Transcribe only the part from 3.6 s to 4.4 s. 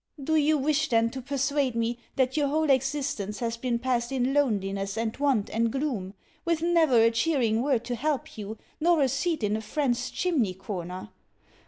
passed in